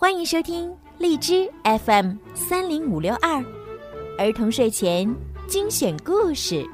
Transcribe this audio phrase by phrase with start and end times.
[0.00, 3.44] 欢迎收听荔枝 FM 三零五六二
[4.16, 5.12] 儿童睡前
[5.48, 6.64] 精选故事。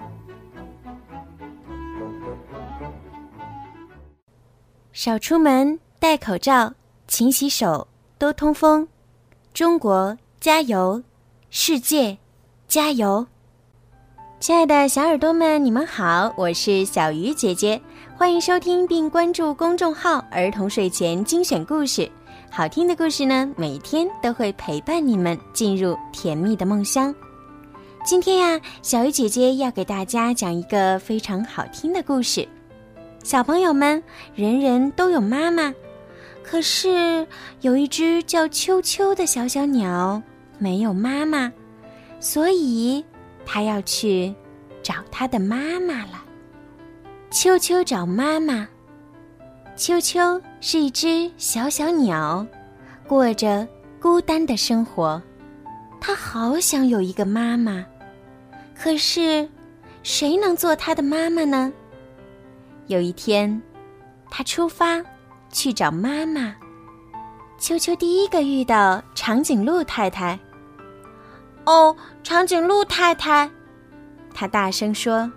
[4.92, 6.74] 少出门，戴口罩，
[7.08, 8.86] 勤洗手，多通风。
[9.54, 11.02] 中国加油，
[11.48, 12.18] 世界
[12.68, 13.26] 加油！
[14.38, 17.80] 亲爱的小耳朵们，你们好，我是小鱼姐姐，
[18.18, 22.06] 欢迎收听并关注公众号“儿童睡前精选故事”。
[22.56, 27.12] 好听的故事呢，每天都会陪伴你们进入甜蜜的梦乡。
[28.04, 32.48] 今天呀，小鱼姐姐要给大家讲一个非常好听的故事。
[33.24, 34.00] 小朋友们，
[34.36, 35.74] 人人都有妈妈，
[36.44, 37.26] 可是
[37.62, 40.22] 有一只叫秋秋的小小鸟
[40.56, 41.52] 没有妈妈，
[42.20, 43.04] 所以
[43.44, 44.32] 它要去
[44.80, 46.22] 找它的妈妈了。
[47.32, 48.68] 秋秋找妈妈。
[49.76, 52.46] 秋秋是一只小小鸟，
[53.08, 53.66] 过着
[54.00, 55.20] 孤单的生活。
[56.00, 57.84] 它好想有一个妈妈，
[58.78, 59.48] 可是
[60.04, 61.72] 谁能做它的妈妈呢？
[62.86, 63.60] 有一天，
[64.30, 65.02] 它出发
[65.50, 66.54] 去找妈妈。
[67.58, 70.38] 秋秋第一个遇到长颈鹿太太。
[71.64, 73.50] 哦，长颈鹿太太，
[74.32, 75.30] 它大声说：“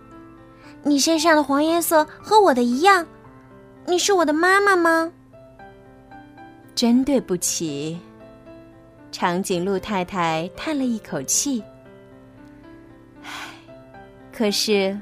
[0.84, 3.04] 你身上的黄颜色和我的一样。”
[3.90, 5.10] 你是我的妈妈吗？
[6.76, 7.98] 真对不起，
[9.14, 11.64] 长颈鹿太太叹了一口气。
[13.24, 13.30] 唉，
[14.32, 15.00] 可是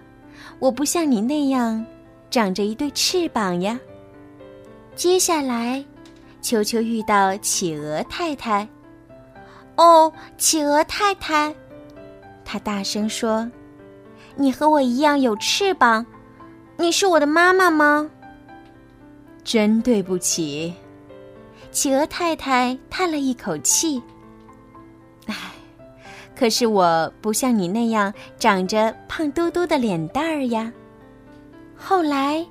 [0.59, 1.83] 我不像你那样
[2.29, 3.79] 长着一对翅膀呀。
[4.95, 5.83] 接下来，
[6.39, 8.67] 秋秋遇到企鹅太太。
[9.77, 11.53] 哦，企鹅太太，
[12.45, 13.49] 他大声说
[14.37, 16.05] ：“你和我一样有翅膀，
[16.77, 18.09] 你是我的妈妈吗？”
[19.45, 20.73] 真对不起，
[21.71, 24.01] 企鹅太太叹了一口气。
[25.27, 25.35] 唉，
[26.35, 30.73] 可是我不像你那样长着胖嘟嘟的脸蛋儿呀。
[31.77, 32.43] 后来，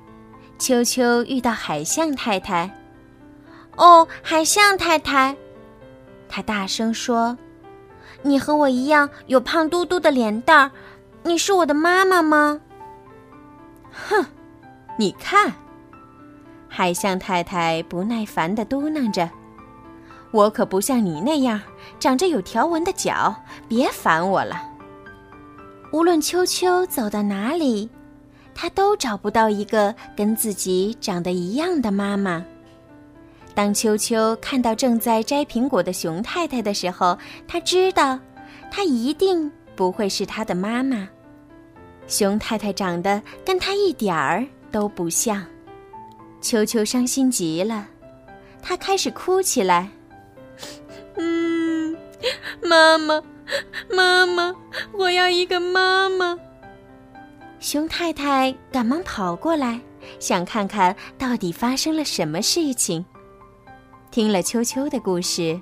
[0.57, 2.73] 秋秋遇到海象太太。
[3.75, 5.35] 哦，海象太太，
[6.29, 7.37] 他大声说
[8.23, 10.71] ：“你和我一样有胖嘟嘟的脸蛋儿，
[11.23, 12.61] 你是我的妈妈吗？”
[13.91, 14.25] 哼，
[14.97, 15.53] 你看。
[16.77, 19.29] 海象太太不耐烦的嘟囔着
[20.31, 21.61] ：“我可不像你那样
[22.01, 23.33] 长着有条纹的脚，
[23.65, 24.61] 别烦我了。”
[25.93, 27.89] 无论秋秋走到哪里，
[28.53, 32.43] 他都找不到一个跟自己长得一样的妈妈。
[33.53, 38.19] 当秋秋看到正在摘苹果的熊太太的时候，他知道，
[38.69, 41.07] 她一定不会是他的妈妈。
[42.05, 45.41] 熊太太长得跟他一点儿都不像。
[46.45, 47.87] 秋秋伤心极了，
[48.61, 49.89] 她开始哭起来。
[51.15, 51.97] 嗯，
[52.61, 53.19] 妈妈，
[53.91, 54.53] 妈妈，
[54.91, 56.37] 我要一个妈妈。
[57.59, 59.81] 熊太太赶忙跑过来，
[60.19, 63.03] 想看看到底发生了什么事情。
[64.11, 65.59] 听了秋秋的故事，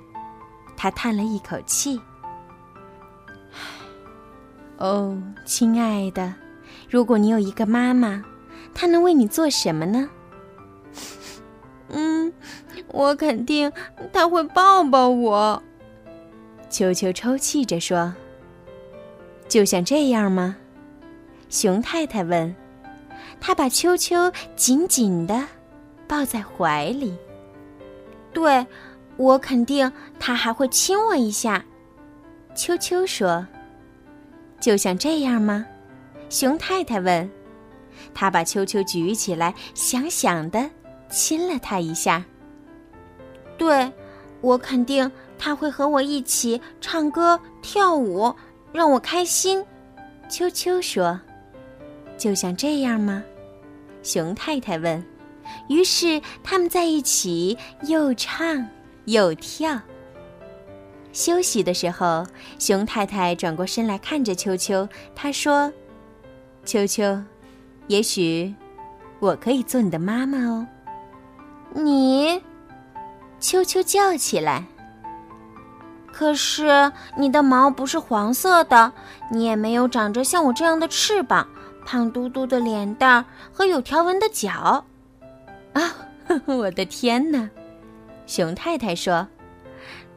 [0.76, 1.98] 他叹了一口气。
[4.76, 6.34] 哦，亲爱的，
[6.90, 8.22] 如果你有一个妈妈，
[8.74, 10.10] 她能为你做什么呢？
[12.94, 13.72] 我肯定
[14.12, 15.60] 他会抱抱我。
[16.70, 18.14] 秋秋抽泣着说
[19.48, 20.56] ：“就像这样吗？”
[21.50, 22.54] 熊太太问。
[23.40, 25.44] 他把秋秋紧紧的
[26.06, 27.16] 抱在怀里。
[28.32, 28.64] 对，
[29.16, 29.90] 我肯定
[30.20, 31.64] 他还会亲我一下。
[32.54, 33.46] 秋秋说
[34.60, 35.66] ：“就像这样吗？”
[36.30, 37.28] 熊太太问。
[38.14, 40.70] 他把秋秋举起来，想想的。
[41.10, 42.24] 亲了他一下。
[43.56, 43.92] 对，
[44.40, 48.34] 我肯定他会和我一起唱歌跳舞，
[48.72, 49.64] 让我开心。
[50.28, 51.20] 秋秋说
[52.18, 53.22] ：“就像这样吗？”
[54.02, 55.04] 熊太太问。
[55.68, 58.66] 于是他们在一起又唱
[59.04, 59.80] 又跳。
[61.12, 62.26] 休息的时候，
[62.58, 65.72] 熊太太转过身来看着秋秋，她说
[66.64, 67.22] ：“秋秋，
[67.86, 68.52] 也许
[69.20, 70.66] 我可以做你的妈妈哦。”
[71.72, 72.42] 你，
[73.40, 74.64] 秋秋叫起来。
[76.12, 78.92] 可是你的毛不是黄色的，
[79.30, 81.46] 你也没有长着像我这样的翅膀，
[81.84, 84.84] 胖嘟嘟的脸蛋儿和有条纹的脚。
[85.72, 85.94] 啊，
[86.46, 87.50] 我的天哪！
[88.26, 89.26] 熊太太说：“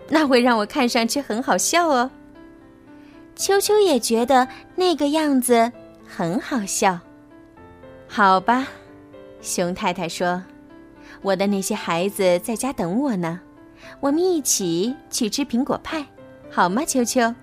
[0.07, 2.09] 那会让我看上去很好笑哦。”
[3.35, 5.71] 秋秋也觉得那个样子
[6.07, 6.99] 很好笑。
[8.07, 8.67] 好吧，
[9.41, 10.41] 熊太太说。
[11.21, 13.39] 我的那些孩子在家等我呢，
[13.99, 16.05] 我们一起去吃苹果派，
[16.51, 16.83] 好吗？
[16.85, 17.33] 秋秋。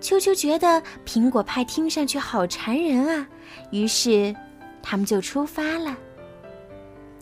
[0.00, 3.26] 秋秋觉得苹果派听上去好馋人啊，
[3.70, 4.34] 于是
[4.82, 5.96] 他们就出发了。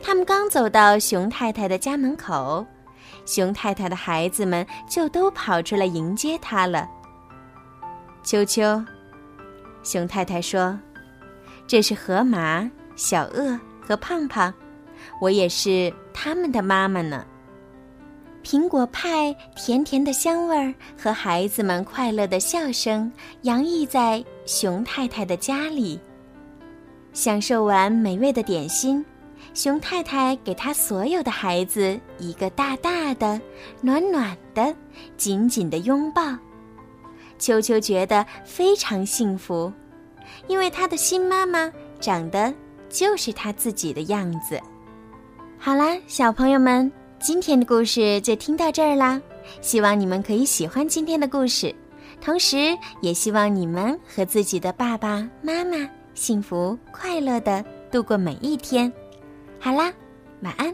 [0.02, 2.66] 他们刚走到熊太太的家门口，
[3.24, 6.88] 熊太太的孩子们就都跑出来迎接他了。
[8.22, 8.84] 秋秋，
[9.82, 10.78] 熊太太说
[11.66, 14.52] ：“这是河马、小鳄和胖胖，
[15.20, 17.24] 我也是他们的妈妈呢。”
[18.44, 23.10] 苹果派甜甜的香味儿和孩子们快乐的笑声
[23.42, 25.98] 洋溢在熊太太的家里。
[27.14, 29.02] 享受完美味的点心，
[29.54, 33.40] 熊太太给她所有的孩子一个大大的、
[33.80, 34.74] 暖暖的、
[35.16, 36.36] 紧紧的拥抱。
[37.38, 39.72] 秋秋觉得非常幸福，
[40.48, 42.52] 因为他的新妈妈长得
[42.90, 44.60] 就是他自己的样子。
[45.64, 46.92] 好啦，小朋友们。
[47.18, 49.18] 今天的故事就听到这儿啦，
[49.62, 51.74] 希望你们可以喜欢今天的故事，
[52.20, 58.92] 同时也希望你们和自己的爸爸妈妈幸福快乐的度过每一天。
[59.58, 59.90] 好啦，
[60.42, 60.70] 晚安。